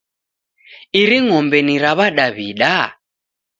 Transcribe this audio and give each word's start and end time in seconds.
Iri 1.01 1.17
ng'ombe 1.25 1.57
ni 1.63 1.75
ra 1.83 1.91
W'adaw'ida? 1.97 2.75